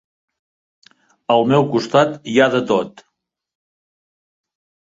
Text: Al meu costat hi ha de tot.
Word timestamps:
Al 1.35 1.45
meu 1.51 1.69
costat 1.75 2.17
hi 2.31 2.35
ha 2.45 2.49
de 2.57 2.63
tot. 2.73 3.07